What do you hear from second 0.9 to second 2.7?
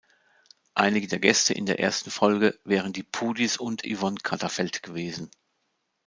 der Gäste in der ersten Folge